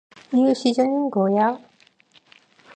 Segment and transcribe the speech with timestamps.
[0.33, 1.59] 일시적인 거야.